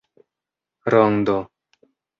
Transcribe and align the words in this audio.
rondo 0.91 1.37